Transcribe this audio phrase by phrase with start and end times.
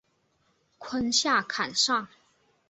[0.79, 2.07] 坤下坎上。